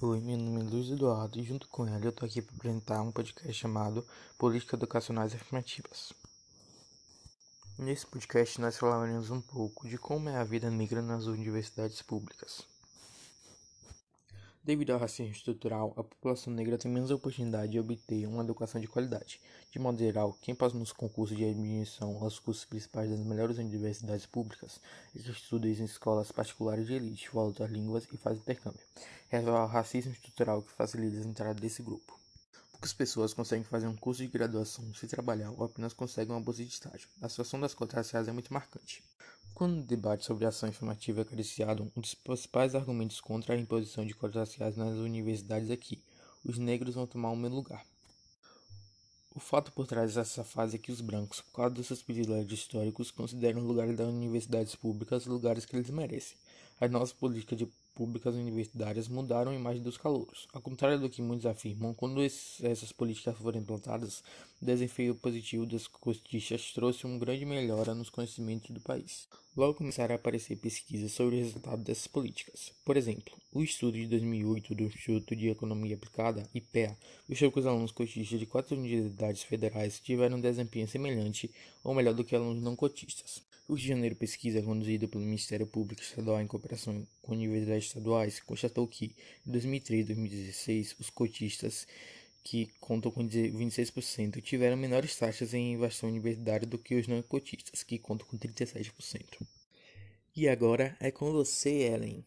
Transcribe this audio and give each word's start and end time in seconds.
Oi, 0.00 0.20
meu 0.20 0.38
nome 0.38 0.60
é 0.60 0.62
Luiz 0.62 0.88
Eduardo 0.92 1.40
e 1.40 1.42
junto 1.42 1.66
com 1.68 1.84
ela 1.84 2.04
eu 2.04 2.12
tô 2.12 2.24
aqui 2.24 2.40
para 2.40 2.54
apresentar 2.54 3.02
um 3.02 3.10
podcast 3.10 3.52
chamado 3.52 4.06
Políticas 4.38 4.74
Educacionais 4.74 5.34
Afirmativas. 5.34 6.12
Nesse 7.76 8.06
podcast 8.06 8.60
nós 8.60 8.78
falaremos 8.78 9.32
um 9.32 9.40
pouco 9.40 9.88
de 9.88 9.98
como 9.98 10.28
é 10.28 10.36
a 10.36 10.44
vida 10.44 10.70
negra 10.70 11.02
nas 11.02 11.26
universidades 11.26 12.00
públicas. 12.00 12.64
Devido 14.68 14.90
ao 14.90 14.98
racismo 14.98 15.32
estrutural, 15.32 15.94
a 15.96 16.04
população 16.04 16.52
negra 16.52 16.76
tem 16.76 16.92
menos 16.92 17.10
oportunidade 17.10 17.72
de 17.72 17.80
obter 17.80 18.26
uma 18.26 18.42
educação 18.42 18.78
de 18.78 18.86
qualidade. 18.86 19.40
De 19.70 19.78
modo 19.78 19.98
geral, 19.98 20.36
quem 20.42 20.54
passa 20.54 20.76
nos 20.76 20.92
concursos 20.92 21.34
de 21.34 21.42
admissão 21.42 22.22
aos 22.22 22.38
cursos 22.38 22.66
principais 22.66 23.08
das 23.08 23.18
melhores 23.20 23.56
universidades 23.56 24.26
públicas 24.26 24.78
é 25.16 25.20
que 25.20 25.30
estuda 25.30 25.66
em 25.66 25.84
escolas 25.84 26.30
particulares 26.30 26.86
de 26.86 26.92
elite, 26.92 27.30
volta 27.32 27.64
línguas 27.64 28.06
e 28.12 28.18
faz 28.18 28.36
intercâmbio. 28.36 28.82
Revela 29.30 29.64
o 29.64 29.66
racismo 29.66 30.12
estrutural 30.12 30.60
que 30.60 30.72
facilita 30.72 31.16
a 31.16 31.30
entrada 31.30 31.58
desse 31.58 31.82
grupo. 31.82 32.20
Poucas 32.70 32.92
pessoas 32.92 33.32
conseguem 33.32 33.64
fazer 33.64 33.86
um 33.86 33.96
curso 33.96 34.20
de 34.20 34.28
graduação 34.28 34.84
se 34.92 35.06
trabalhar 35.06 35.50
ou 35.50 35.64
apenas 35.64 35.94
conseguem 35.94 36.34
uma 36.34 36.42
bolsa 36.42 36.62
de 36.62 36.68
estágio. 36.68 37.08
A 37.22 37.28
situação 37.30 37.58
das 37.58 37.72
cotas 37.72 37.94
raciais 37.94 38.28
é 38.28 38.32
muito 38.32 38.52
marcante. 38.52 39.02
Quando 39.58 39.80
o 39.80 39.82
debate 39.82 40.24
sobre 40.24 40.44
a 40.44 40.50
ação 40.50 40.68
informativa 40.68 41.20
é 41.20 41.22
acariciado, 41.22 41.90
um 41.96 42.00
dos 42.00 42.14
principais 42.14 42.76
argumentos 42.76 43.20
contra 43.20 43.56
a 43.56 43.58
imposição 43.58 44.06
de 44.06 44.14
cotas 44.14 44.36
raciais 44.36 44.76
nas 44.76 44.96
universidades 44.98 45.68
é 45.68 45.76
que 45.76 46.00
os 46.44 46.58
negros 46.58 46.94
vão 46.94 47.08
tomar 47.08 47.30
o 47.30 47.36
meu 47.36 47.50
lugar. 47.50 47.84
O 49.34 49.40
fato 49.40 49.72
por 49.72 49.84
trás 49.84 50.14
dessa 50.14 50.44
fase 50.44 50.76
é 50.76 50.78
que 50.78 50.92
os 50.92 51.00
brancos, 51.00 51.40
por 51.40 51.54
causa 51.54 51.74
dos 51.74 51.88
seus 51.88 52.00
privilégios 52.00 52.52
históricos, 52.52 53.10
consideram 53.10 53.60
lugares 53.60 53.96
das 53.96 54.06
universidades 54.06 54.76
públicas 54.76 55.26
lugares 55.26 55.64
que 55.64 55.74
eles 55.74 55.90
merecem. 55.90 56.36
As 56.80 56.90
nossas 56.90 57.12
políticas 57.12 57.68
públicas 57.92 58.32
universitárias 58.32 59.08
mudaram 59.08 59.50
a 59.50 59.54
imagem 59.54 59.82
dos 59.82 59.98
calouros. 59.98 60.46
Ao 60.52 60.62
contrário 60.62 61.00
do 61.00 61.10
que 61.10 61.20
muitos 61.20 61.44
afirmam, 61.44 61.92
quando 61.92 62.22
essas 62.22 62.92
políticas 62.92 63.36
foram 63.36 63.58
implantadas, 63.58 64.22
o 64.62 64.64
desempenho 64.64 65.16
positivo 65.16 65.66
das 65.66 65.88
cotistas 65.88 66.70
trouxe 66.72 67.04
uma 67.04 67.18
grande 67.18 67.44
melhora 67.44 67.96
nos 67.96 68.10
conhecimentos 68.10 68.70
do 68.70 68.80
país. 68.80 69.26
Logo 69.56 69.74
começaram 69.74 70.14
a 70.14 70.16
aparecer 70.16 70.54
pesquisas 70.54 71.10
sobre 71.10 71.34
o 71.34 71.38
resultado 71.40 71.82
dessas 71.82 72.06
políticas. 72.06 72.72
Por 72.84 72.96
exemplo, 72.96 73.36
o 73.52 73.60
estudo 73.60 73.94
de 73.98 74.06
2008 74.06 74.72
do 74.76 74.84
Instituto 74.84 75.34
de 75.34 75.48
Economia 75.48 75.96
Aplicada, 75.96 76.48
IPEA, 76.54 76.96
mostrou 77.28 77.50
que 77.50 77.58
os 77.58 77.66
alunos 77.66 77.90
cotistas 77.90 78.38
de 78.38 78.46
quatro 78.46 78.76
universidades 78.76 79.42
federais 79.42 79.98
tiveram 79.98 80.36
um 80.36 80.40
desempenho 80.40 80.86
semelhante 80.86 81.50
ou 81.82 81.92
melhor 81.92 82.14
do 82.14 82.22
que 82.22 82.36
alunos 82.36 82.62
não 82.62 82.76
cotistas. 82.76 83.47
O 83.68 83.74
Rio 83.74 83.82
de 83.82 83.88
Janeiro 83.88 84.16
Pesquisa, 84.16 84.62
conduzida 84.62 85.06
pelo 85.06 85.22
Ministério 85.22 85.66
Público 85.66 86.00
Estadual 86.00 86.40
em 86.40 86.46
cooperação 86.46 87.06
com 87.20 87.32
universidades 87.32 87.88
estaduais, 87.88 88.40
constatou 88.40 88.88
que, 88.88 89.14
em 89.46 89.52
2003 89.52 90.00
e 90.00 90.04
2016, 90.04 90.96
os 90.98 91.10
cotistas, 91.10 91.86
que 92.42 92.70
contam 92.80 93.12
com 93.12 93.28
26%, 93.28 94.40
tiveram 94.40 94.74
menores 94.74 95.14
taxas 95.16 95.52
em 95.52 95.74
inversão 95.74 96.08
universitária 96.08 96.66
do 96.66 96.78
que 96.78 96.94
os 96.94 97.06
não 97.06 97.20
cotistas, 97.20 97.82
que 97.82 97.98
contam 97.98 98.26
com 98.26 98.38
37%. 98.38 99.46
E 100.34 100.48
agora 100.48 100.96
é 100.98 101.10
com 101.10 101.30
você, 101.30 101.68
Ellen. 101.68 102.24